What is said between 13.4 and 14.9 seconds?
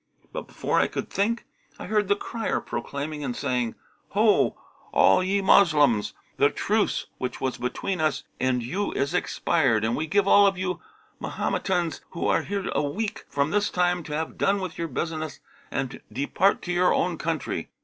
this time to have done with your